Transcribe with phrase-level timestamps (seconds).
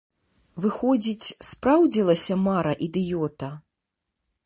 [0.63, 3.55] Выходзіць, спраўдзілася мара ідыёта?